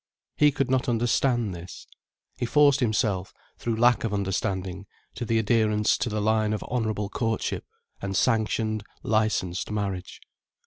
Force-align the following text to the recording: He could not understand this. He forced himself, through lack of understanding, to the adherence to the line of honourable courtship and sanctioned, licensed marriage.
He 0.35 0.51
could 0.51 0.67
not 0.71 0.89
understand 0.89 1.53
this. 1.53 1.85
He 2.39 2.47
forced 2.47 2.79
himself, 2.79 3.35
through 3.59 3.75
lack 3.75 4.03
of 4.03 4.15
understanding, 4.15 4.87
to 5.13 5.25
the 5.25 5.37
adherence 5.37 5.95
to 5.99 6.09
the 6.09 6.19
line 6.19 6.53
of 6.53 6.63
honourable 6.63 7.07
courtship 7.07 7.65
and 8.01 8.17
sanctioned, 8.17 8.83
licensed 9.03 9.69
marriage. 9.69 10.19